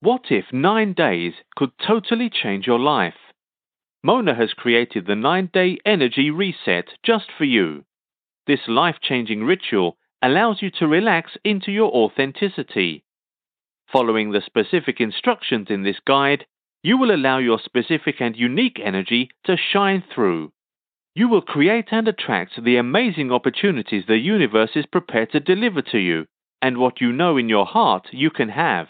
[0.00, 3.16] What if nine days could totally change your life?
[4.04, 7.84] Mona has created the nine day energy reset just for you.
[8.46, 13.02] This life changing ritual allows you to relax into your authenticity.
[13.90, 16.46] Following the specific instructions in this guide,
[16.80, 20.52] you will allow your specific and unique energy to shine through.
[21.16, 25.98] You will create and attract the amazing opportunities the universe is prepared to deliver to
[25.98, 26.26] you,
[26.62, 28.86] and what you know in your heart you can have.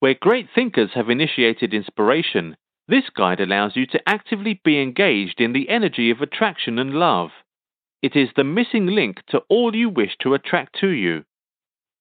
[0.00, 2.56] Where great thinkers have initiated inspiration,
[2.86, 7.30] this guide allows you to actively be engaged in the energy of attraction and love.
[8.00, 11.24] It is the missing link to all you wish to attract to you.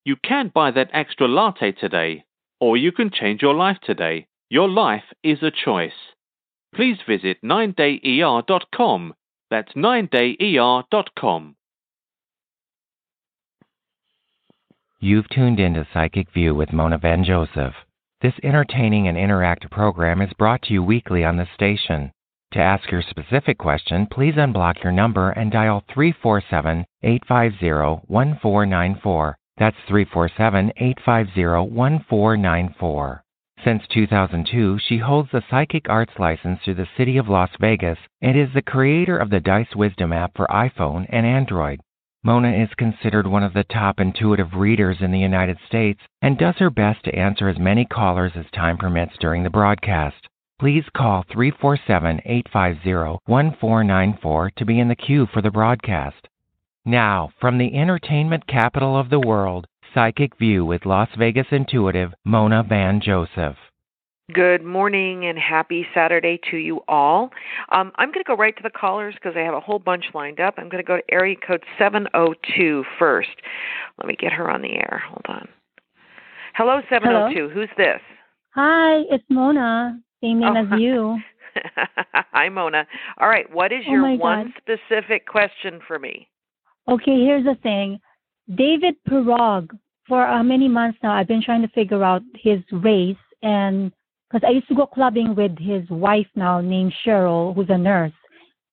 [0.05, 2.23] You can buy that extra latte today,
[2.59, 4.27] or you can change your life today.
[4.49, 6.13] Your life is a choice.
[6.73, 9.13] Please visit 9dayer.com.
[9.49, 11.55] That's 9dayer.com.
[14.99, 17.73] You've tuned into Psychic View with Mona Van Joseph.
[18.19, 22.11] This entertaining and interactive program is brought to you weekly on this station.
[22.53, 29.37] To ask your specific question, please unblock your number and dial 347 850 1494.
[29.59, 33.23] That's 347 850 1494.
[33.63, 38.35] Since 2002, she holds the Psychic Arts license through the City of Las Vegas and
[38.35, 41.81] is the creator of the Dice Wisdom app for iPhone and Android.
[42.27, 46.55] Mona is considered one of the top intuitive readers in the United States and does
[46.57, 50.27] her best to answer as many callers as time permits during the broadcast.
[50.59, 56.27] Please call 347 850 1494 to be in the queue for the broadcast.
[56.83, 62.61] Now, from the entertainment capital of the world, Psychic View with Las Vegas intuitive Mona
[62.61, 63.55] Van Joseph.
[64.33, 67.29] Good morning and happy Saturday to you all.
[67.69, 70.03] Um, I'm going to go right to the callers because I have a whole bunch
[70.13, 70.55] lined up.
[70.57, 73.29] I'm going to go to area code 702 first.
[73.97, 75.01] Let me get her on the air.
[75.07, 75.47] Hold on.
[76.55, 77.35] Hello, 702.
[77.39, 77.49] Hello?
[77.53, 78.01] Who's this?
[78.53, 79.97] Hi, it's Mona.
[80.21, 81.17] Same name Oh, as you.
[82.33, 82.85] Hi, Mona.
[83.21, 83.49] All right.
[83.49, 84.77] What is Oh your one God.
[84.77, 86.27] specific question for me?
[86.89, 87.97] Okay, here's the thing.
[88.53, 89.69] David Pirog,
[90.05, 93.93] for uh, many months now, I've been trying to figure out his race, and
[94.29, 98.13] because I used to go clubbing with his wife now, named Cheryl, who's a nurse.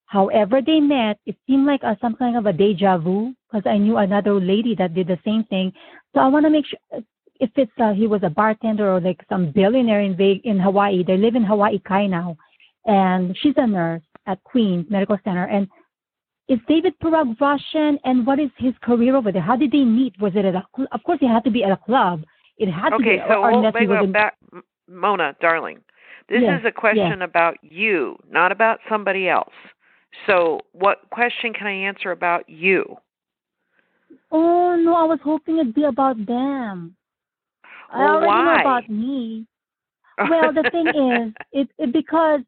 [0.07, 3.79] However, they met, it seemed like uh, some kind of a deja vu because I
[3.79, 5.73] knew another lady that did the same thing.
[6.15, 7.03] So I want to make sure
[7.41, 11.03] if it's uh, he was a bartender or like some billionaire in Ve- in Hawaii.
[11.05, 12.37] They live in Hawaii Kai now,
[12.87, 15.45] and she's a nurse at Queens Medical Center.
[15.45, 15.69] And
[16.49, 17.99] is David Parag Russian?
[18.05, 19.43] And what is his career over there?
[19.43, 20.15] How did they meet?
[20.21, 20.63] Was it at a?
[20.93, 22.23] Of course, it had to be at a club.
[22.57, 23.05] It had to be.
[23.05, 24.37] Okay, so or hold, unless he wait, wait, back,
[24.89, 25.81] Mona, darling.
[26.29, 29.53] This Yes, is a question about you, not about somebody else.
[30.27, 32.97] So, what question can I answer about you?
[34.31, 36.97] Oh no, I was hoping it'd be about them.
[37.93, 38.45] I already why?
[38.45, 39.47] know about me.
[40.29, 42.41] Well, the thing is, it, it because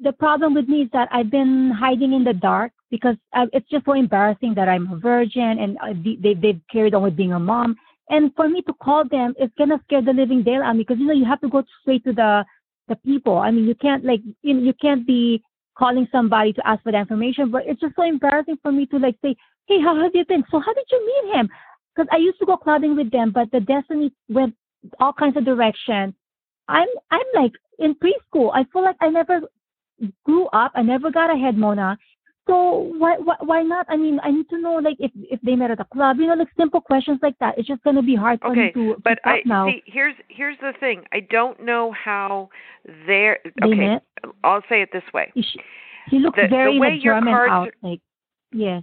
[0.00, 3.68] the problem with me is that I've been hiding in the dark because uh, it's
[3.70, 7.16] just so embarrassing that I'm a virgin and uh, they they- they've carried on with
[7.16, 7.76] being a mom.
[8.08, 10.84] And for me to call them, it's gonna scare the living daylight out of me
[10.86, 12.44] because you know you have to go straight to the
[12.88, 13.38] the people.
[13.38, 15.42] I mean, you can't like you know, you can't be
[15.76, 17.50] calling somebody to ask for the information.
[17.50, 19.36] But it's just so embarrassing for me to like say,
[19.66, 20.44] hey, how have you been?
[20.50, 21.48] So how did you meet him?
[21.94, 24.54] Because I used to go clubbing with them, but the destiny went
[24.98, 26.14] all kinds of direction.
[26.68, 28.50] I'm I'm like in preschool.
[28.54, 29.40] I feel like I never
[30.24, 30.72] grew up.
[30.74, 31.98] I never got ahead, Mona.
[32.48, 33.86] So why why why not?
[33.88, 36.26] I mean, I need to know like if if they met at a club, you
[36.26, 37.56] know, like simple questions like that.
[37.56, 39.66] It's just gonna be hard for Okay, me to but I now.
[39.68, 39.82] see.
[39.86, 41.04] Here's here's the thing.
[41.12, 42.48] I don't know how
[43.06, 43.38] they're.
[43.60, 44.02] They Okay, met.
[44.42, 45.30] I'll say it this way.
[45.34, 45.44] He,
[46.10, 47.68] he looks The- the very way like your German cards out.
[47.82, 48.00] Like
[48.52, 48.82] yes.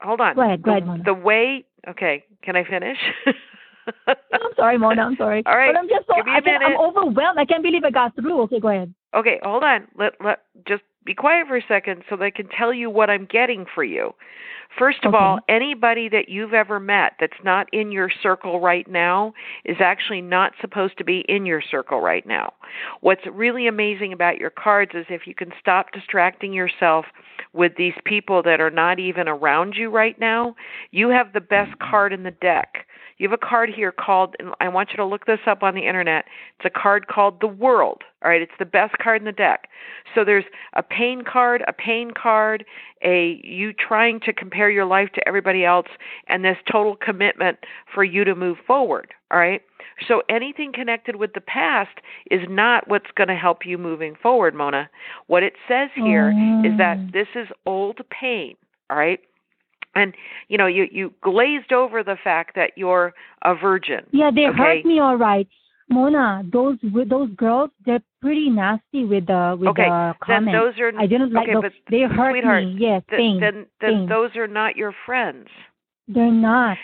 [0.00, 0.34] Hold on.
[0.34, 1.02] Go ahead, go the, ahead, Mona.
[1.04, 1.64] the way.
[1.88, 2.98] Okay, can I finish?
[4.08, 5.02] I'm sorry, Mona.
[5.02, 5.42] I'm sorry.
[5.46, 7.38] All right, But I'm just so give me a I I'm overwhelmed.
[7.38, 8.40] I can't believe I got through.
[8.42, 8.92] Okay, go ahead.
[9.14, 9.86] Okay, hold on.
[9.96, 13.08] Let let just be quiet for a second so that I can tell you what
[13.08, 14.14] I'm getting for you.
[14.76, 15.24] First of Okay.
[15.24, 19.32] all, anybody that you've ever met that's not in your circle right now
[19.64, 22.52] is actually not supposed to be in your circle right now.
[23.00, 27.06] What's really amazing about your cards is if you can stop distracting yourself
[27.52, 30.56] with these people that are not even around you right now,
[30.90, 32.85] you have the best card in the deck.
[33.18, 35.74] You have a card here called, and I want you to look this up on
[35.74, 36.26] the internet.
[36.58, 38.02] It's a card called the World.
[38.22, 39.68] All right, it's the best card in the deck.
[40.14, 42.64] So there's a pain card, a pain card,
[43.02, 45.86] a you trying to compare your life to everybody else,
[46.28, 47.58] and this total commitment
[47.94, 49.14] for you to move forward.
[49.30, 49.62] All right.
[50.06, 51.98] So anything connected with the past
[52.30, 54.90] is not what's going to help you moving forward, Mona.
[55.26, 56.28] What it says here
[56.64, 57.12] is that Mm.
[57.12, 58.56] this is old pain.
[58.90, 59.20] All right
[59.96, 60.14] and
[60.48, 63.12] you know you you glazed over the fact that you're
[63.42, 64.56] a virgin Yeah, they okay?
[64.58, 65.48] hurt me all right.
[65.88, 70.52] Mona, those with those girls, they're pretty nasty with the with okay, the comments.
[70.52, 71.62] then those are I didn't like okay, those.
[71.62, 72.76] but They hurt sweetheart, me.
[72.78, 73.40] Yes, th- same.
[73.40, 74.08] then then same.
[74.08, 75.46] those are not your friends.
[76.08, 76.76] They're not.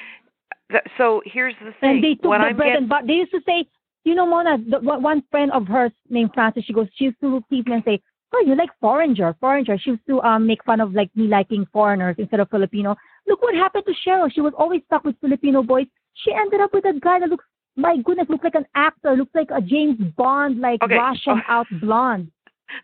[0.71, 1.91] Th- So here's the thing.
[1.97, 3.07] And they took when the I'm bread get- and butter.
[3.09, 3.67] They used to say,
[4.05, 7.41] you know, Mona, the, one friend of hers named Frances, she goes, she used to
[7.51, 8.01] me and say,
[8.35, 9.79] oh, you like foreigner, foreigner.
[9.79, 12.97] She used to um make fun of like me liking foreigners instead of Filipino.
[13.27, 14.31] Look what happened to Cheryl.
[14.33, 15.87] She was always stuck with Filipino boys.
[16.15, 17.45] She ended up with a guy that looks,
[17.77, 20.97] my goodness, looks like an actor, looks like a James Bond, like Okay.
[20.97, 21.49] Russian Oh.
[21.49, 22.31] out blonde.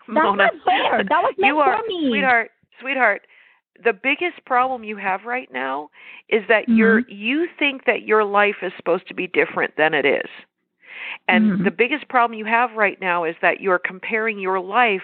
[0.07, 1.05] That's Mona, not fair.
[1.09, 2.09] That was meant you are for me.
[2.09, 3.23] sweetheart, sweetheart.
[3.85, 5.89] The biggest problem you have right now
[6.29, 6.77] is that Mm-hmm.
[6.77, 10.29] you're you think that your life is supposed to be different than it is.
[11.29, 11.65] And Mhm.
[11.65, 15.03] the biggest problem you have right now is that you're comparing your life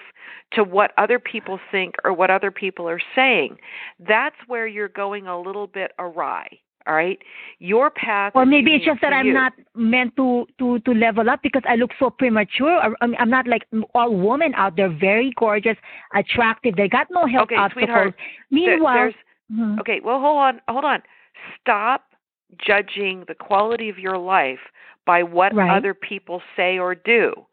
[0.51, 3.57] to what other people think or what other people are saying.
[3.99, 6.47] That's where you're going a little bit awry.
[6.87, 7.19] All right?
[7.57, 9.33] Your path Or maybe it's just that I'm you.
[9.33, 12.79] not meant to to to level up because I look so premature.
[13.01, 13.63] I, mean, I'm not like
[13.95, 15.77] all women out there, very gorgeous,
[16.13, 16.75] attractive.
[16.75, 17.87] They got no health Okay, obstacles.
[17.89, 18.15] sweetheart,
[18.51, 19.13] Meanwhile,
[19.51, 19.79] Mhm.
[19.79, 21.03] Okay, well, hold on, hold on.
[21.59, 22.13] Stop
[22.57, 24.71] judging the quality of your life
[25.05, 25.71] by what Right.
[25.71, 27.45] other people say or do.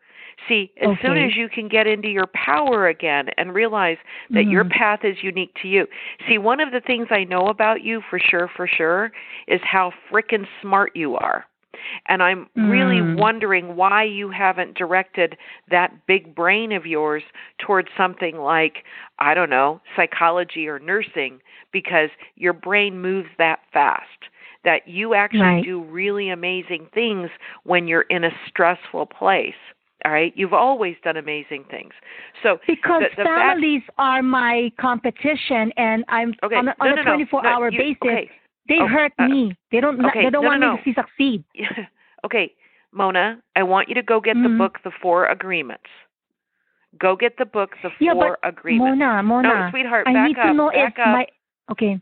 [0.49, 3.99] See, as soon as you can get into your power again and realize
[4.35, 4.71] that your Mhm.
[4.71, 5.87] path is unique to you.
[6.27, 9.13] See, one of the things I know about you for sure, for sure,
[9.47, 11.47] is how frickin' smart you are.
[12.07, 13.17] And I'm really Mm.
[13.17, 15.37] wondering why you haven't directed
[15.71, 17.23] that big brain of yours
[17.59, 18.85] towards something like,
[19.19, 21.41] I don't know, psychology or nursing,
[21.73, 24.29] because your brain moves that fast.
[24.65, 25.65] That you actually Right.
[25.65, 27.31] do really amazing things
[27.65, 29.55] when you're in a stressful place.
[30.05, 30.33] All right?
[30.37, 31.93] You've always done amazing things.
[32.43, 36.95] So because the, the fact, families are my competition, and I'm okay, on a, on
[36.97, 37.99] no, a 24 no, hour you- basis.
[38.03, 38.31] Okay,
[38.69, 39.57] They Oh, hurt uh, me.
[39.73, 40.05] They don't.
[40.07, 41.45] okay, they don't no, want no, me to see succeed.
[42.25, 42.53] okay,
[42.93, 44.59] Mona, I want you to go get the Mhm.
[44.59, 45.89] book, The Four Agreements.
[46.99, 48.99] Go get the book, The Yeah, Four but Agreements.
[49.01, 51.07] Mona, Mona, no, sweetheart, I back need up, to know back if up.
[51.09, 51.27] my.
[51.71, 52.01] Okay,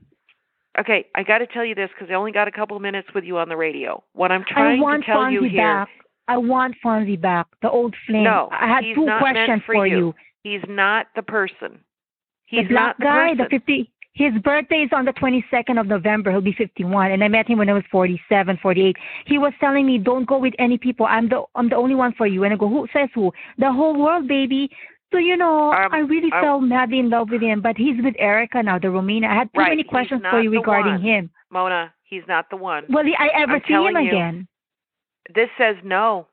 [0.79, 3.09] Okay, I got to tell you this because I only got a couple of minutes
[3.15, 4.03] with you on the radio.
[4.13, 5.89] What I'm trying to tell you Fonzie here, back.
[6.29, 8.23] I want Fonzie back, the old flame.
[8.23, 9.97] No, I had two questions for you.
[9.97, 10.15] you.
[10.45, 11.81] he's not the person.
[12.47, 13.49] He's the black not the guy, person.
[13.51, 13.93] the 50.
[14.13, 16.31] His birthday is on the 22nd of November.
[16.31, 18.97] He'll be 51, and I met him when I was 47, 48.
[19.27, 21.07] He was telling me, "Don't go with any people.
[21.07, 23.33] I'm the I'm the only one for you." And I go, "Who says who?
[23.59, 24.71] The whole world, baby."
[25.12, 27.61] So you know, Um, I really I- fell madly in love with him.
[27.61, 29.27] But he's with Erica now, the Romina.
[29.27, 31.01] I had too Right, many questions for you regarding one.
[31.03, 31.31] him.
[31.51, 32.85] Mona, he's not the one.
[32.89, 34.09] Will he, I ever I'm see him you.
[34.09, 34.49] again?
[35.35, 36.27] This says no.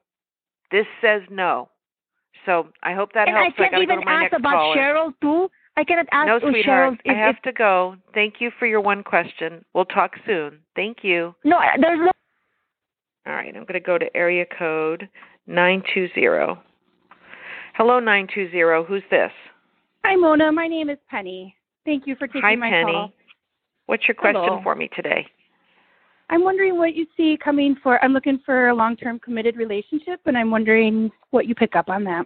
[0.72, 1.70] This says no.
[2.46, 3.56] So I hope that and I helps.
[3.56, 4.76] I can't gotta even go to my ask about caller.
[4.76, 5.52] Cheryl too.
[5.76, 7.96] I cannot ask no, sweetheart, Cheryl if, I have if to go.
[8.14, 9.64] Thank you for your one question.
[9.74, 10.60] We'll talk soon.
[10.76, 11.36] Thank you.
[11.44, 12.12] no, there's no.
[13.28, 15.10] All right, I'm going to go to area code
[15.48, 16.60] 920.
[17.78, 18.88] Hello, 920.
[18.88, 19.30] Who's this?
[20.04, 20.52] Hi, Mona.
[20.52, 21.56] My name is Penny.
[21.86, 22.92] Thank you for taking Hi, my Penny.
[22.92, 23.12] call.
[23.86, 24.62] What's your question Hello.
[24.64, 25.28] for me today?
[26.32, 28.04] I'm wondering what you see coming for.
[28.04, 32.04] I'm looking for a long-term committed relationship, and I'm wondering what you pick up on
[32.06, 32.26] that.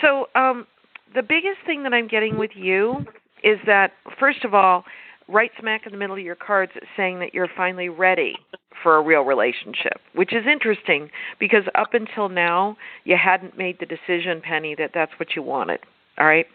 [0.00, 0.68] So, um,
[1.12, 3.04] the biggest thing that I'm getting with you
[3.42, 4.84] is that, first of all,
[5.28, 8.36] right smack in the middle of your cards, saying that you're finally ready
[8.82, 13.86] for a real relationship, which is interesting because up until now, you hadn't made the
[13.86, 15.80] decision, Penny, that that's what you wanted.
[16.18, 16.46] All right?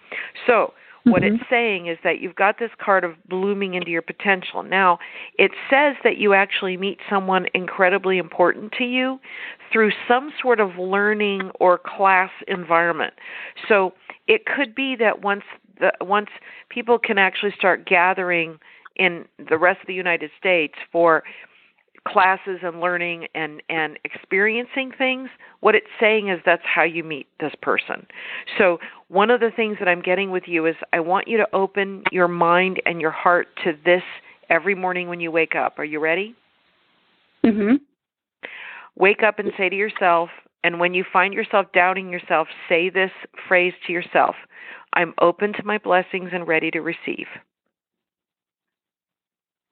[0.45, 1.39] So, what Mhm.
[1.39, 4.61] it's saying is that you've got this card of blooming into your potential.
[4.61, 4.99] Now,
[5.37, 9.19] it says that you actually meet someone incredibly important to you
[9.71, 13.13] through some sort of learning or class environment.
[13.69, 13.93] So,
[14.27, 15.45] it could be that once
[15.79, 16.29] the once
[16.69, 18.59] people can actually start gathering
[18.95, 21.23] in the rest of the United States for
[22.07, 25.29] classes and learning and and experiencing things
[25.59, 28.07] what it's saying is that's how you meet this person.
[28.57, 28.79] So
[29.09, 32.03] one of the things that i'm getting with you is i want you to open
[32.11, 34.03] your mind and your heart to this
[34.49, 35.77] every morning when you wake up.
[35.79, 36.35] Are you ready?
[37.43, 37.79] Mhm.
[38.95, 40.29] wake up and say to yourself
[40.63, 43.11] and when you find yourself doubting yourself say this
[43.47, 44.35] phrase to yourself
[44.97, 47.27] i'm open to my blessings and ready to receive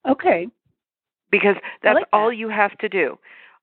[0.07, 0.47] Okay.
[1.31, 3.17] because that's like all you have to do.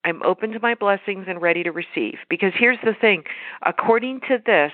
[0.05, 2.19] I'm open to my blessings and ready to receive.
[2.29, 3.23] Because here's the thing
[3.65, 4.73] according to this,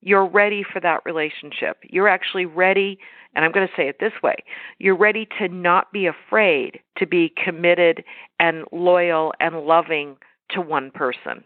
[0.00, 1.76] you're ready for that relationship.
[1.84, 2.98] You're actually ready,
[3.34, 4.36] and I'm going to say it this way
[4.78, 8.02] you're ready to not be afraid to be committed
[8.38, 10.16] and loyal and loving
[10.50, 11.44] to one person.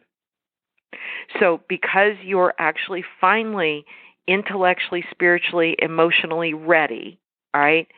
[1.41, 3.85] So, because you're actually finally
[4.26, 7.19] intellectually, spiritually, emotionally ready,
[7.52, 7.88] all right,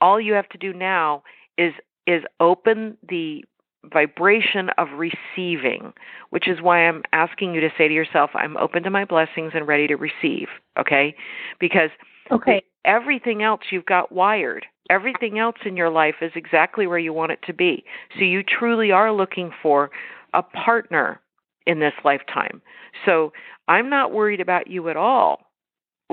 [0.00, 1.22] all you have to do now
[1.56, 1.72] is
[2.06, 3.44] is open the
[3.92, 5.92] vibration of receiving,
[6.30, 9.52] which is why I'm asking you to say to yourself, I'm open to my blessings
[9.54, 10.48] and ready to receive,
[10.78, 11.14] okay?
[11.60, 11.90] Because
[12.30, 12.62] okay.
[12.84, 14.66] everything else you've got wired.
[14.90, 17.84] Everything else in your life is exactly where you want it to be.
[18.18, 19.90] So you truly are looking for
[20.34, 21.20] a partner
[21.66, 22.60] in this lifetime.
[23.06, 23.32] So
[23.66, 25.43] I'm not worried about you at all,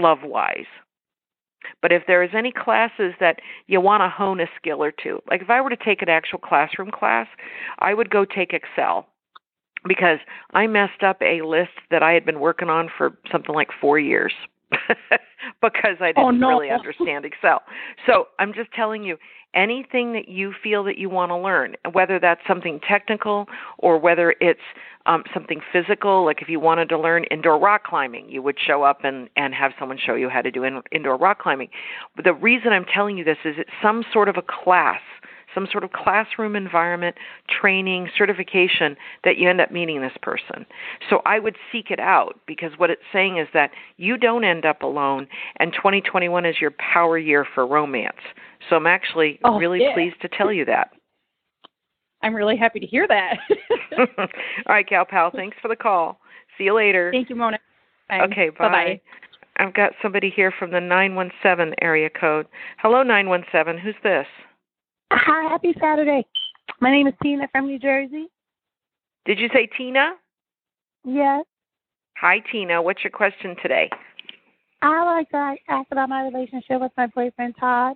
[0.01, 0.65] love wise.
[1.81, 5.20] But if there is any classes that you want to hone a skill or two,
[5.29, 7.27] like if I were to take an actual classroom class,
[7.79, 9.08] I would go take Excel
[9.88, 10.20] because
[10.53, 14.00] I messed up a list that I had been working on for something like 4
[14.00, 14.34] years.
[15.62, 16.50] because I oh, didn't oh, no.
[16.50, 17.62] really understand Excel.
[18.05, 19.17] So I'm just telling you,
[19.53, 24.36] anything that you feel that you want to learn, whether that's something technical or whether
[24.39, 24.62] it's
[25.05, 28.84] um, something physical, like if you wanted to learn indoor rock climbing, you would show
[28.84, 31.70] up and, and have someone show you how to do in, indoor rock climbing.
[32.15, 35.01] But the reason I'm telling you this is it's some sort of a class
[35.53, 37.15] some sort of classroom environment,
[37.50, 40.65] training, certification that you end up meeting this person.
[41.10, 44.65] So I would seek it out because what it's saying is that you don't end
[44.65, 45.27] up alone,
[45.58, 48.22] and 2021 is your power year for romance.
[48.70, 49.94] So I'm actually oh, really yeah.
[49.94, 50.91] pleased to tell you that.
[52.24, 53.38] I'm really happy to hear that.
[53.98, 54.27] All
[54.70, 56.20] right, Gal Pal, thanks for the call.
[56.58, 57.10] See you later.
[57.12, 57.58] Thank you, Mona.
[58.10, 58.22] Bye.
[58.22, 58.70] Okay, bye.
[58.70, 59.01] Bye-bye.
[59.58, 62.48] I've got somebody here from the 917 area code.
[62.77, 63.77] Hello, 917.
[63.84, 64.25] Who's this?
[65.12, 66.25] Hi, happy Saturday.
[66.80, 68.27] My name is Tina from New Jersey.
[69.25, 70.13] Did you say Tina?
[71.03, 71.46] Yes.
[72.18, 72.82] Hi, Tina.
[72.82, 73.89] What's your question today?
[74.82, 77.96] I would like to ask about my relationship with my boyfriend Todd.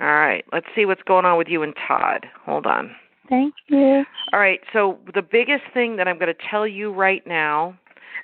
[0.00, 0.44] All right.
[0.52, 2.26] Let's see what's going on with you and Todd.
[2.44, 2.94] Hold on.
[3.28, 4.04] Thank you.
[4.32, 4.60] All right.
[4.72, 7.78] So the biggest thing that I'm going to tell you right now.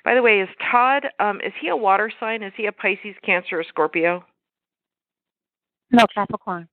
[0.05, 1.07] By the way, is Todd?
[1.19, 2.41] Um, is he a water sign?
[2.41, 4.23] Is he a Pisces, Cancer, or Scorpio?
[5.91, 6.67] No, Capricorn.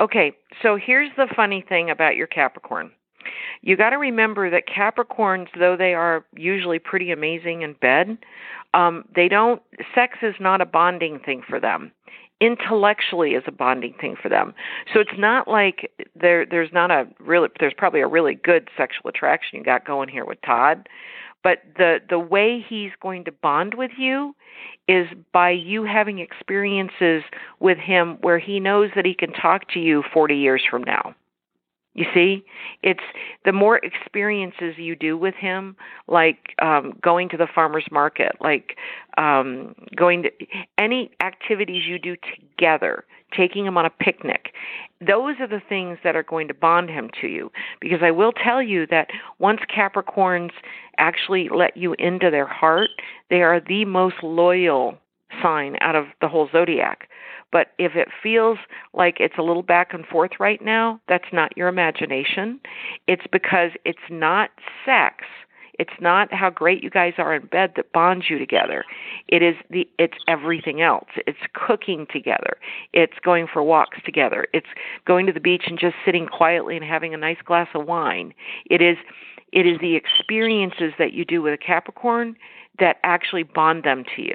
[0.00, 0.32] Okay,
[0.62, 2.90] so here's the funny thing about your Capricorn.
[3.62, 8.18] You got to remember that Capricorns, though they are usually pretty amazing in bed,
[8.74, 9.62] um, they don't.
[9.94, 11.92] Sex is not a bonding thing for them.
[12.42, 14.52] Intellectually is a bonding thing for them.
[14.92, 16.44] So it's not like there.
[16.44, 17.48] There's not a really.
[17.60, 20.88] There's probably a really good sexual attraction you got going here with Todd,
[21.44, 24.34] but the the way he's going to bond with you
[24.88, 27.22] is by you having experiences
[27.60, 31.14] with him where he knows that he can talk to you 40 years from now.
[31.94, 32.44] You see,
[32.82, 33.02] it's
[33.44, 35.76] the more experiences you do with him,
[36.08, 38.76] like um, going to the farmer's market, like
[39.18, 40.30] um, going to
[40.78, 43.04] any activities you do together,
[43.36, 44.54] taking him on a picnic.
[45.06, 47.52] Those are the things that are going to bond him to you.
[47.78, 49.08] Because I will tell you that
[49.38, 50.52] once Capricorns
[50.96, 52.90] actually let you into their heart,
[53.28, 54.96] they are the most loyal
[55.42, 57.08] sign out of the whole zodiac.
[57.52, 58.58] But if it feels
[58.94, 62.60] like it's a little back and forth right now, that's not your imagination.
[63.06, 64.50] It's because it's not
[64.84, 65.24] sex.
[65.78, 68.84] It's not how great you guys are in bed that bonds you together.
[69.28, 71.08] It is the it's everything else.
[71.26, 72.56] It's cooking together.
[72.92, 74.46] It's going for walks together.
[74.52, 74.66] It's
[75.06, 78.34] going to the beach and just sitting quietly and having a nice glass of wine.
[78.66, 78.96] It is
[79.52, 82.36] it is the experiences that you do with a Capricorn
[82.78, 84.34] that actually bond them to you.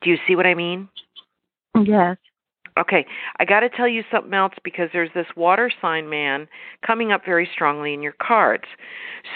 [0.00, 0.88] Do you see what I mean?
[1.76, 2.16] Yes.
[2.78, 3.04] Okay,
[3.38, 6.48] I got to tell you something else because there's this water sign man
[6.86, 8.64] coming up very strongly in your cards.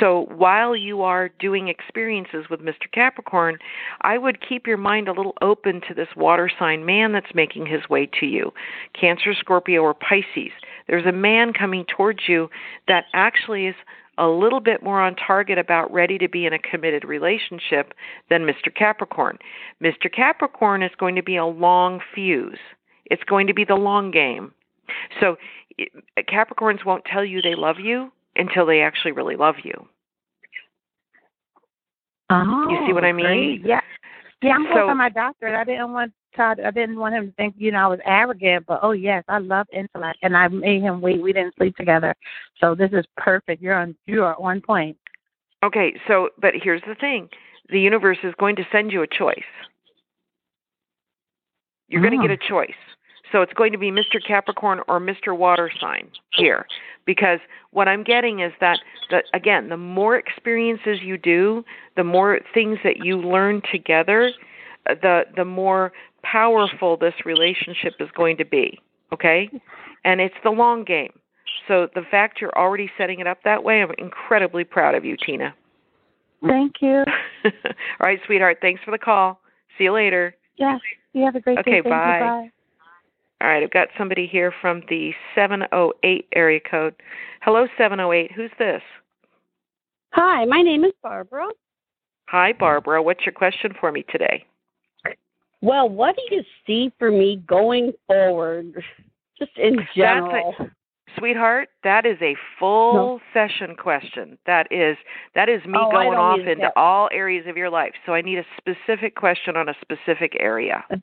[0.00, 2.90] So while you are doing experiences with Mr.
[2.92, 3.58] Capricorn,
[4.00, 7.66] I would keep your mind a little open to this water sign man that's making
[7.66, 8.52] his way to you
[8.98, 10.52] Cancer, Scorpio, or Pisces.
[10.86, 12.48] There's a man coming towards you
[12.88, 13.74] that actually is
[14.18, 17.92] a little bit more on target about ready to be in a committed relationship
[18.30, 18.74] than Mr.
[18.74, 19.38] Capricorn.
[19.82, 20.10] Mr.
[20.10, 22.58] Capricorn is going to be a long fuse.
[23.10, 24.52] It's going to be the long game.
[25.20, 25.36] So
[26.28, 29.88] Capricorns won't tell you they love you until they actually really love you.
[32.30, 33.26] Oh, you see what oh, I mean?
[33.26, 33.66] Great.
[33.66, 33.80] Yeah.
[34.42, 35.56] Yeah, I'm so, going for my doctor.
[35.56, 36.60] I didn't want Todd.
[36.60, 38.66] I didn't want him to think, you know, I was arrogant.
[38.66, 41.22] But oh yes, I love intellect, and I made him wait.
[41.22, 42.14] We didn't sleep together,
[42.60, 43.62] so this is perfect.
[43.62, 43.96] You're on.
[44.06, 44.96] You are on point.
[45.64, 47.28] Okay, so but here's the thing:
[47.70, 49.38] the universe is going to send you a choice.
[51.88, 52.08] You're oh.
[52.08, 52.48] going to get a mm.
[52.48, 52.70] choice.
[53.36, 54.18] So it's going to be Mr.
[54.26, 55.36] Capricorn or Mr.
[55.36, 56.66] Water sign here.
[57.04, 57.38] Because
[57.70, 58.78] what I'm getting is that,
[59.10, 61.62] the, again, the more experiences you do,
[61.96, 64.32] the more things that you learn together,
[64.88, 68.80] uh, the, the more powerful this relationship is going to be.
[69.12, 69.50] Okay?
[70.02, 71.12] And it's the long game.
[71.68, 75.18] So the fact you're already setting it up that way, I'm incredibly proud of you,
[75.22, 75.54] Tina.
[76.46, 77.04] Thank you.
[77.44, 77.50] All
[78.00, 78.58] right, sweetheart.
[78.62, 79.40] Thanks for the call.
[79.76, 80.34] See you later.
[80.56, 80.80] Yes.
[81.12, 81.90] You have a great okay, day.
[81.90, 82.18] bye.
[82.20, 82.50] bye.
[83.40, 86.94] All right, I've got somebody here from the 708 area code.
[87.42, 88.32] Hello, 708.
[88.32, 88.82] Who's this?
[90.12, 91.48] Hi, my name is Barbara.
[92.28, 93.02] Hi, Barbara.
[93.02, 94.44] What's your question for me today?
[95.60, 98.82] Well, what do you see for me going forward,
[99.38, 100.54] just in general?
[100.58, 103.20] That's a, sweetheart, that is a full no.
[103.32, 104.38] session question.
[104.46, 104.96] That is
[105.34, 106.72] that is me oh, going off into that.
[106.76, 107.92] all areas of your life.
[108.04, 110.84] So I need a specific question on a specific area.
[110.90, 110.96] Uh,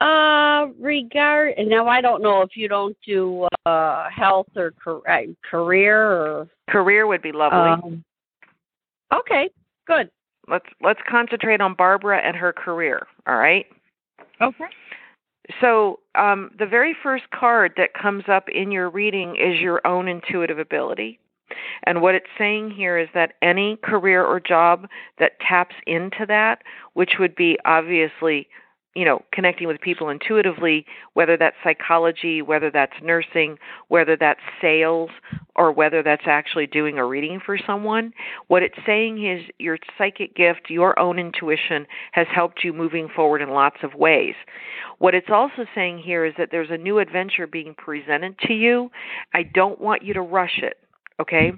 [0.00, 4.72] Uh, regard now, I don't know if you don't do uh health or
[5.08, 7.58] uh, career or career would be lovely.
[7.58, 8.04] Um,
[9.14, 9.48] okay,
[9.86, 10.10] good.
[10.48, 13.06] Let's let's concentrate on Barbara and her career.
[13.26, 13.66] All right.
[14.42, 14.66] Okay.
[15.60, 20.08] So, um, the very first card that comes up in your reading is your own
[20.08, 21.20] intuitive ability.
[21.84, 24.88] And what it's saying here is that any career or job
[25.18, 26.62] that taps into that,
[26.94, 28.48] which would be obviously
[28.96, 35.10] you know, connecting with people intuitively, whether that's psychology, whether that's nursing, whether that's sales,
[35.54, 38.14] or whether that's actually doing a reading for someone.
[38.48, 43.42] What it's saying is your psychic gift, your own intuition, has helped you moving forward
[43.42, 44.34] in lots of ways.
[44.96, 48.90] What it's also saying here is that there's a new adventure being presented to you.
[49.34, 50.78] I don't want you to rush it
[51.20, 51.52] okay?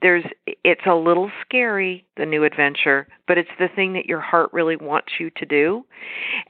[0.00, 0.24] There's
[0.64, 4.76] it's a little scary the new adventure but it's the thing that your heart really
[4.76, 5.84] wants you to do.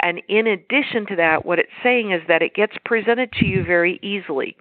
[0.00, 3.64] And in addition to that what it's saying is that it gets presented to you
[3.64, 4.56] very easily.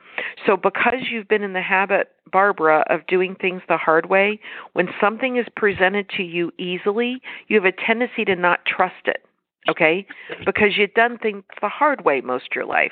[0.46, 4.40] So because you've been in the habit barbara of doing things the hard way
[4.74, 9.26] when something is presented to you easily you have a tendency to not trust it
[9.70, 10.06] okay?
[10.46, 12.92] Because you've done things the hard way most of your life.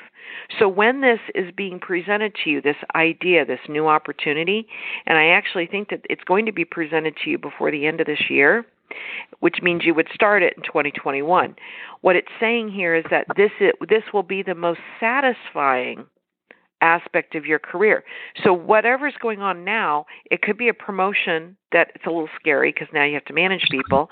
[0.58, 4.66] So when this is being presented to you, this idea, this new opportunity,
[5.06, 8.00] and I actually think that it's going to be presented to you before the end
[8.00, 8.64] of this year,
[9.40, 11.54] which means you would start it in 2021.
[12.00, 16.06] What it's saying here is that this is, this will be the most satisfying
[16.80, 18.04] aspect of your career.
[18.42, 22.72] So whatever's going on now, it could be a promotion that it's a little scary
[22.72, 24.08] because now you have to manage people,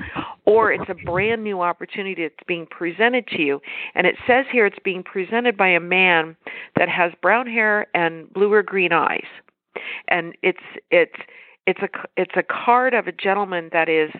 [0.49, 3.61] or it's a brand new opportunity that's being presented to you.
[3.95, 6.37] And it says here it's being presented by a man
[6.75, 9.27] that has brown hair and blue or green eyes.
[10.09, 10.59] And it's
[10.91, 11.21] it's
[11.67, 14.11] it's a it's a card of a gentleman that is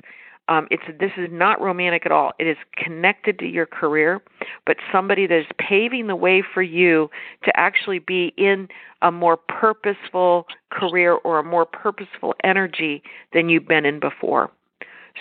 [0.49, 2.33] um, it's this is not romantic at all.
[2.39, 4.21] It is connected to your career,
[4.67, 7.11] but somebody that is paving the way for you
[7.45, 8.69] to actually be in
[9.01, 14.51] a more purposeful career or a more purposeful energy than you've been in before.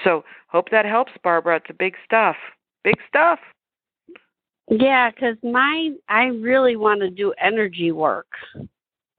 [0.04, 1.58] So hope that helps, Barbara.
[1.58, 2.36] It's a big stuff.
[2.84, 3.40] Big stuff.
[4.70, 8.28] Yeah, because my I really want to do energy work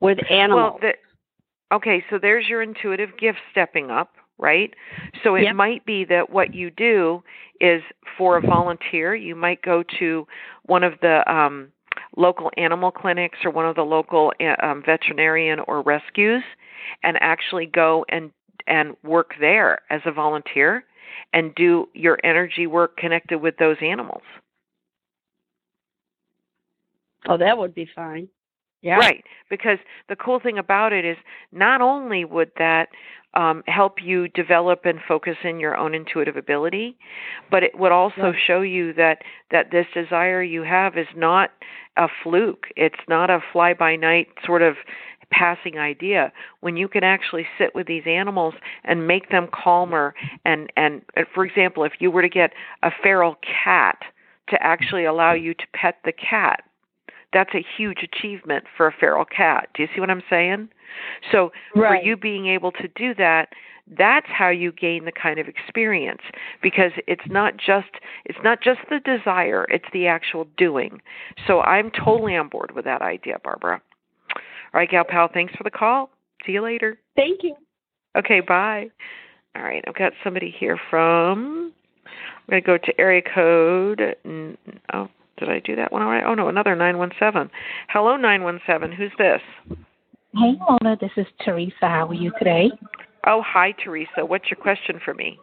[0.01, 0.79] with animals.
[0.83, 0.93] Well,
[1.71, 4.73] the, okay, so there's your intuitive gift stepping up right?
[5.23, 5.57] So it yep.
[5.57, 7.23] might be that what you do
[7.61, 7.83] is
[8.17, 10.27] for a volunteer, you might go to
[10.65, 11.69] one of the um,
[12.17, 16.43] local animal clinics or one of the local uh, um, veterinarian or rescues
[17.03, 18.31] and actually go and
[18.69, 20.85] and work there as a volunteer
[21.33, 24.23] and do your energy work connected with those animals.
[27.29, 28.29] Oh, that would be fine.
[28.81, 28.97] Yeah.
[28.97, 29.25] Right.
[29.51, 29.79] Because
[30.09, 31.17] the cool thing about it is
[31.51, 32.89] not only would that
[33.35, 36.97] um, help you develop and focus in your own intuitive ability,
[37.51, 39.19] but it would also show you that
[39.51, 41.51] that this desire you have is not
[41.97, 42.69] a fluke.
[42.77, 44.77] It's not a fly by night sort of
[45.31, 50.15] passing idea when you can actually sit with these animals and make them calmer
[50.45, 53.99] and and uh, for example if you were to get a feral cat
[54.49, 56.63] to actually allow you to pet the cat
[57.33, 59.69] that's a huge achievement for a feral cat.
[59.75, 60.69] Do you see what I'm saying?
[61.31, 62.01] So right.
[62.01, 63.51] for you being able to do that,
[63.97, 66.21] that's how you gain the kind of experience
[66.63, 67.89] because it's not just
[68.27, 71.01] it's not just the desire, it's the actual doing.
[71.47, 73.81] So I'm totally on board with that idea, Barbara.
[74.75, 76.11] All right, Gal Pal, thanks for the call.
[76.47, 76.99] See you later.
[77.17, 77.55] Thank you.
[78.17, 78.87] Okay, bye.
[79.57, 81.73] All right, I've got somebody here from
[82.07, 84.01] I'm going to go to area code.
[84.93, 86.25] Oh, did I do that one all right?
[86.27, 87.51] Oh no, another 917.
[87.89, 88.97] Hello 917.
[88.97, 89.41] Who's this?
[90.35, 91.75] Hey Mona, this is Teresa.
[91.83, 92.71] How are you today?
[93.27, 94.25] Oh, hi Teresa.
[94.25, 95.39] What's your question for me?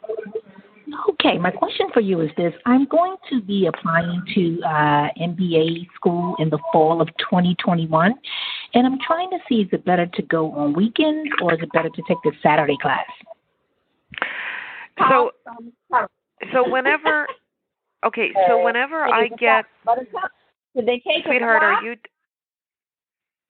[1.10, 2.54] Okay, my question for you is this.
[2.66, 8.14] I'm going to be applying to uh, MBA school in the fall of 2021,
[8.74, 11.72] and I'm trying to see is it better to go on weekends or is it
[11.72, 13.06] better to take the Saturday class?
[15.10, 15.32] So,
[16.54, 17.28] so whenever
[18.06, 19.66] Okay, so whenever I get,
[20.76, 21.96] did they take sweetheart, are you?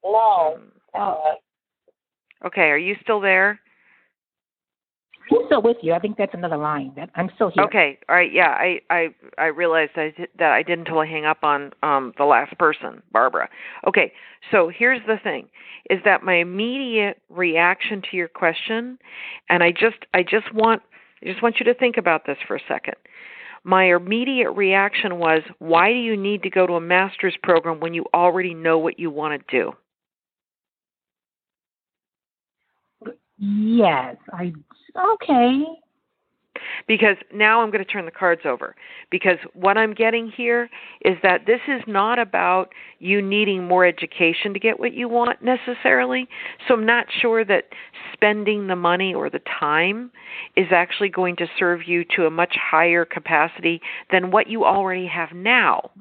[0.03, 0.59] No.
[0.97, 1.15] Uh,
[2.45, 3.59] okay, are you still there?
[5.31, 5.93] I'm still with you.
[5.93, 6.93] I think that's another line.
[6.95, 7.63] That I'm still here.
[7.65, 7.97] Okay.
[8.09, 8.31] All right.
[8.31, 8.49] Yeah.
[8.49, 9.07] I I
[9.37, 13.01] I realized I did, that I didn't totally hang up on um the last person,
[13.11, 13.49] Barbara.
[13.87, 14.13] Okay.
[14.51, 15.47] So here's the thing:
[15.89, 18.99] is that my immediate reaction to your question,
[19.49, 20.81] and I just I just want
[21.23, 22.95] I just want you to think about this for a second.
[23.63, 27.95] My immediate reaction was, why do you need to go to a master's program when
[27.95, 29.73] you already know what you want to do?
[33.37, 34.53] Yes, I
[34.97, 35.63] okay.
[36.87, 38.75] Because now I'm going to turn the cards over.
[39.11, 40.69] Because what I'm getting here
[41.03, 42.69] is that this is not about
[42.99, 46.27] you needing more education to get what you want necessarily.
[46.67, 47.65] So I'm not sure that
[48.13, 50.11] spending the money or the time
[50.55, 55.07] is actually going to serve you to a much higher capacity than what you already
[55.07, 55.91] have now.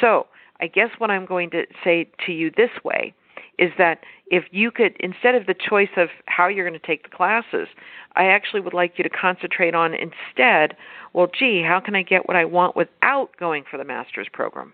[0.00, 0.26] So
[0.60, 3.14] I guess what I'm going to say to you this way
[3.58, 7.02] is that if you could, instead of the choice of how you're going to take
[7.02, 7.68] the classes,
[8.14, 10.76] I actually would like you to concentrate on instead,
[11.12, 14.72] well, gee, how can I get what I want without going for the master's program?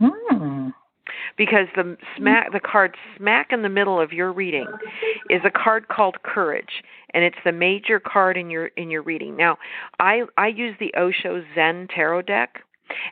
[0.00, 0.68] Hmm.
[1.36, 4.66] Because the smack, the card smack in the middle of your reading
[5.28, 9.36] is a card called Courage, and it's the major card in your in your reading.
[9.36, 9.58] Now,
[10.00, 12.60] I I use the Osho Zen Tarot deck,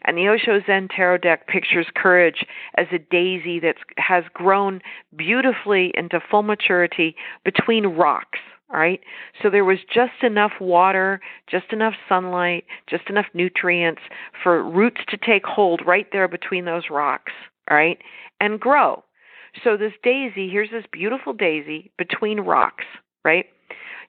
[0.04, 2.44] and the Osho Zen Tarot deck pictures courage
[2.76, 4.80] as a daisy that has grown
[5.16, 8.38] beautifully into full maturity between rocks.
[8.70, 9.00] Right.
[9.42, 14.00] So there was just enough water, just enough sunlight, just enough nutrients
[14.42, 17.32] for roots to take hold right there between those rocks.
[17.70, 17.98] All right.
[18.40, 19.04] And grow.
[19.62, 22.84] So this daisy, here's this beautiful daisy between rocks,
[23.24, 23.44] right?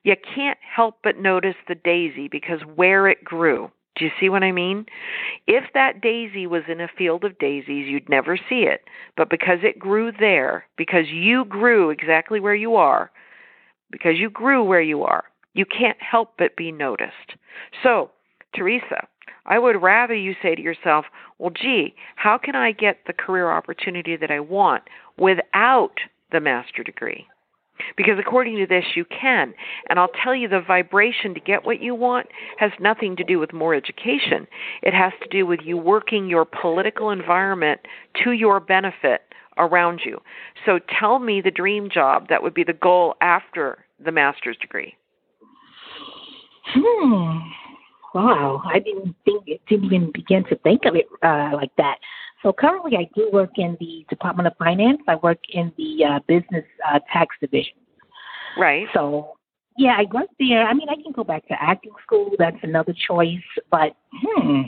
[0.04, 3.70] You can't help but notice the daisy because where it grew.
[3.96, 4.86] Do you see what I mean?
[5.46, 8.82] If that daisy was in a field of daisies, you'd never see it.
[9.16, 13.12] But because it grew there, because you grew exactly where you are,
[13.92, 17.38] because you grew where you are, you can't help but be noticed.
[17.84, 18.10] So,
[18.56, 19.08] Teresa,
[19.46, 21.06] I would rather you say to yourself,
[21.38, 24.84] well, gee, how can I get the career opportunity that I want
[25.18, 26.00] without
[26.32, 27.28] the master degree?
[27.96, 29.54] Because according to this, you can.
[29.90, 33.40] And I'll tell you the vibration to get what you want has nothing to do
[33.40, 34.48] with more education.
[34.82, 37.82] It has to do with you working your political environment
[38.24, 39.22] to your benefit
[39.58, 40.20] around you.
[40.66, 44.96] So tell me the dream job that would be the goal after the master's degree.
[46.66, 47.40] Hmm.
[48.14, 51.98] Wow, I didn't think didn't even begin to think of it uh, like that.
[52.44, 55.00] So currently, I do work in the Department of Finance.
[55.08, 57.74] I work in the uh, business uh, tax division.
[58.58, 58.88] Right.
[58.94, 59.38] So
[59.78, 60.68] yeah, I work there.
[60.68, 62.32] I mean, I can go back to acting school.
[62.38, 63.42] That's another choice.
[63.72, 64.64] But hmm.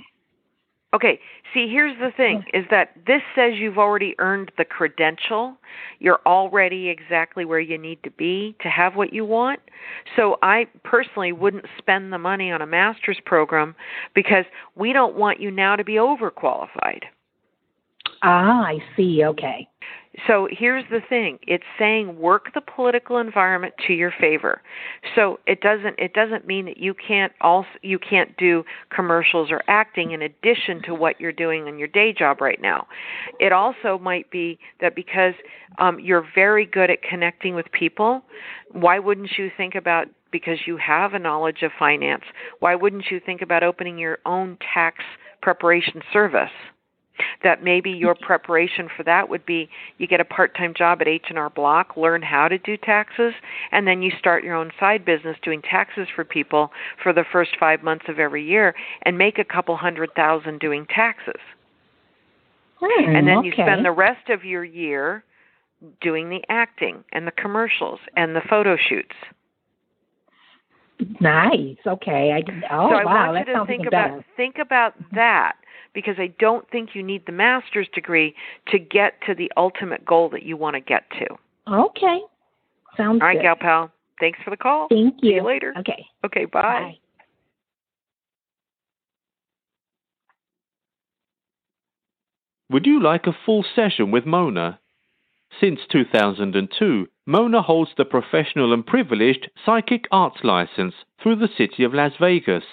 [0.96, 1.20] Okay,
[1.54, 5.58] see, here's the thing is that this says you've already earned the credential.
[6.00, 9.60] You're already exactly where you need to be to have what you want.
[10.16, 13.76] So I personally wouldn't spend the money on a master's program
[14.14, 17.02] because we don't want you now to be overqualified.
[18.28, 19.24] Ah, I see.
[19.24, 19.68] Okay.
[20.26, 21.38] So here's the thing.
[21.46, 24.64] It's saying work the political environment to your favor.
[25.14, 29.62] So it doesn't it doesn't mean that you can't also you can't do commercials or
[29.68, 32.88] acting in addition to what you're doing in your day job right now.
[33.40, 35.36] It also might be that because
[35.78, 38.24] um, you're very good at connecting with people,
[38.72, 42.24] why wouldn't you think about because you have a knowledge of finance,
[42.60, 45.04] why wouldn't you think about opening your own tax
[45.44, 46.50] preparation service?
[47.44, 51.50] That maybe your preparation for that would be you get a part-time job at H&R
[51.50, 53.34] Block, learn how to do taxes,
[53.72, 57.52] and then you start your own side business doing taxes for people for the first
[57.60, 61.42] 5 months of every year and make a couple hundred thousand doing taxes.
[62.82, 63.48] Hmm, and then okay.
[63.48, 65.24] you spend the rest of your year
[66.02, 69.16] doing the acting and the commercials and the photo shoots.
[71.20, 71.78] Nice.
[71.86, 72.32] Okay.
[72.32, 74.26] I oh so I wow, want that you to think about better.
[74.38, 75.54] think about that
[75.94, 78.34] because I don't think you need the master's degree
[78.70, 81.26] to get to the ultimate goal that you want to get to.
[81.74, 82.20] Okay.
[82.98, 83.44] Sounds All right, good.
[83.44, 83.92] gal pal.
[84.20, 84.88] Thanks for the call.
[84.90, 85.30] Thank you.
[85.32, 85.74] See you later.
[85.80, 86.06] Okay.
[86.26, 86.62] Okay, bye.
[86.62, 86.98] Bye.
[92.70, 94.80] Would you like a full session with Mona?
[95.60, 101.94] Since 2002, Mona holds the professional and privileged psychic arts license through the city of
[101.94, 102.66] Las Vegas.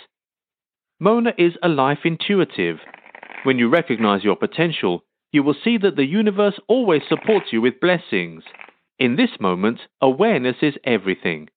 [0.98, 2.80] Mona is a life intuitive.
[3.44, 7.80] When you recognize your potential, you will see that the universe always supports you with
[7.80, 8.44] blessings.
[8.98, 11.48] In this moment, awareness is everything.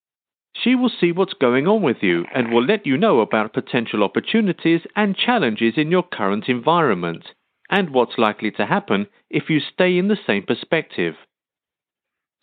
[0.54, 4.02] She will see what's going on with you and will let you know about potential
[4.02, 7.34] opportunities and challenges in your current environment,
[7.70, 11.14] and what's likely to happen if you stay in the same perspective.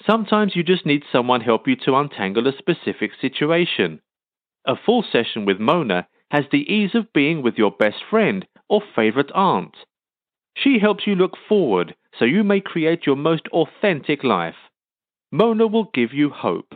[0.05, 4.01] Sometimes you just need someone help you to untangle a specific situation.
[4.65, 8.81] A full session with Mona has the ease of being with your best friend or
[8.95, 9.75] favorite aunt.
[10.55, 14.55] She helps you look forward so you may create your most authentic life.
[15.31, 16.75] Mona will give you hope.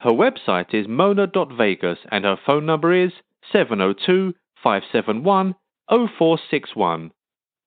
[0.00, 3.12] Her website is mona.vegas and her phone number is
[3.52, 5.54] 702 571
[5.88, 7.12] 0461.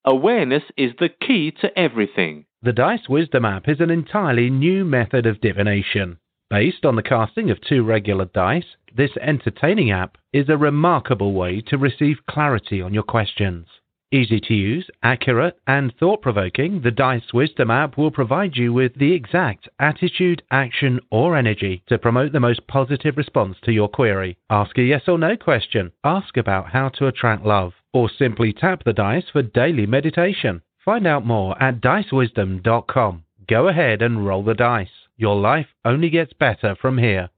[0.05, 2.43] Awareness is the key to everything.
[2.61, 6.17] The Dice Wisdom app is an entirely new method of divination.
[6.49, 11.61] Based on the casting of two regular dice, this entertaining app is a remarkable way
[11.67, 13.65] to receive clarity on your questions.
[14.13, 18.93] Easy to use, accurate, and thought provoking, the Dice Wisdom app will provide you with
[18.93, 24.37] the exact attitude, action, or energy to promote the most positive response to your query.
[24.51, 28.83] Ask a yes or no question, ask about how to attract love, or simply tap
[28.83, 30.61] the dice for daily meditation.
[30.85, 33.23] Find out more at dicewisdom.com.
[33.47, 35.07] Go ahead and roll the dice.
[35.17, 37.31] Your life only gets better from here.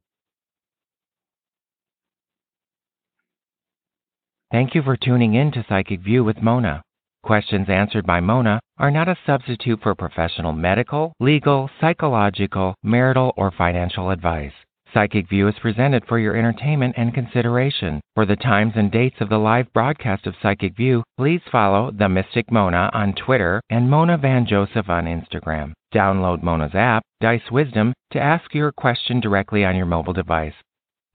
[4.55, 6.81] Thank you for tuning in to Psychic View with Mona.
[7.23, 13.51] Questions answered by Mona are not a substitute for professional medical, legal, psychological, marital, or
[13.51, 14.53] financial advice.
[14.93, 17.99] Psychic View is presented for your entertainment and consideration.
[18.15, 22.07] For the times and dates of the live broadcast of Psychic View, please follow The
[22.07, 25.73] Mystic Mona on Twitter and Mona Van Joseph on Instagram.
[25.93, 30.53] Download Mona's app, Dice Wisdom, to ask your question directly on your mobile device.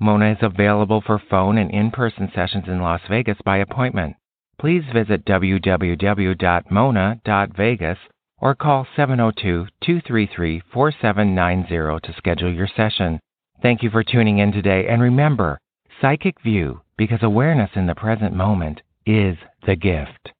[0.02, 4.16] Mona is available for phone and in person sessions in Las Vegas by appointment.
[4.58, 7.98] Please visit www.mona.vegas
[8.38, 13.20] or call 702 233 4790 to schedule your session.
[13.60, 15.60] Thank you for tuning in today, and remember
[16.00, 19.36] Psychic View, because awareness in the present moment is
[19.66, 20.32] the gift.